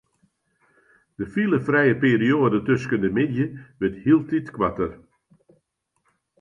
De 1.17 1.25
filefrije 1.33 1.95
perioade 2.05 2.59
tusken 2.67 3.01
de 3.03 3.09
middei 3.17 3.47
wurdt 3.79 4.01
hieltyd 4.03 4.47
koarter. 4.55 4.91